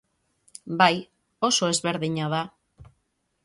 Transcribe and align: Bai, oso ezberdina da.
Bai, 0.79 0.95
oso 1.49 1.71
ezberdina 1.75 2.33
da. 2.35 2.43